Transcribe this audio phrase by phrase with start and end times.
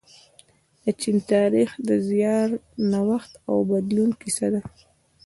[0.83, 2.49] د چین تاریخ د زیار،
[2.91, 4.61] نوښت او بدلون کیسه ده.